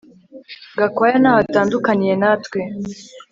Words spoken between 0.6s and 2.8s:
Gakwaya ntaho atandukaniye natwe